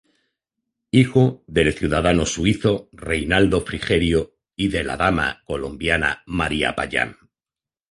[0.89, 7.17] Hijo del ciudadano suizo Reinaldo Frigerio y la dama colombiana María Payán.